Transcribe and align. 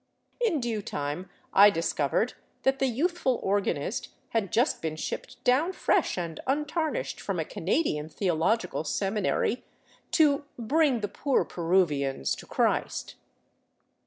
In 0.43 0.59
due 0.59 0.81
time 0.81 1.29
I 1.53 1.69
discovered 1.69 2.33
that 2.63 2.79
the 2.79 2.87
youthful 2.87 3.39
organist 3.43 4.09
had 4.29 4.51
just 4.51 4.81
been 4.81 4.95
shipped 4.95 5.43
down 5.43 5.73
fresh 5.73 6.17
and 6.17 6.39
untarnished 6.47 7.21
from 7.21 7.39
a 7.39 7.45
Canadian 7.45 8.09
theological 8.09 8.83
seminary, 8.83 9.63
to" 10.13 10.45
bring 10.57 11.01
the 11.01 11.07
poor 11.07 11.45
Peruvians 11.45 12.33
to 12.37 12.47
Christ." 12.47 13.13